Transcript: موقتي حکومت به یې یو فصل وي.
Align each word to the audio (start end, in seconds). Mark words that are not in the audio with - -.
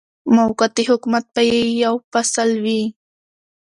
موقتي 0.35 0.83
حکومت 0.89 1.23
به 1.33 1.41
یې 1.49 1.61
یو 1.83 1.95
فصل 2.11 2.49
وي. 2.63 2.81